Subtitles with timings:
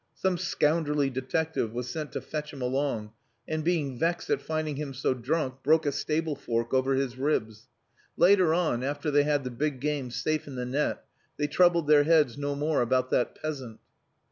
[0.15, 3.11] Some scoundrelly detective was sent to fetch him along,
[3.47, 7.67] and being vexed at finding him so drunk broke a stable fork over his ribs.
[8.17, 11.05] Later on, after they had the big game safe in the net,
[11.37, 13.79] they troubled their heads no more about that peasant."